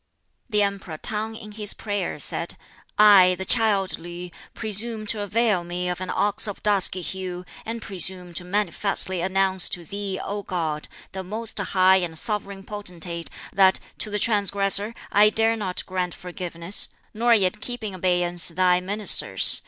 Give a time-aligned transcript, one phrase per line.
[0.49, 2.55] The Emperor T'ang in his prayer, said,
[2.97, 7.83] "I, the child Li, presume to avail me of an ox of dusky hue, and
[7.83, 13.79] presume to manifestly announce to Thee, O God, the most high and Sovereign Potentate, that
[13.99, 19.59] to the transgressor I dare not grant forgiveness, nor yet keep in abeyance Thy ministers.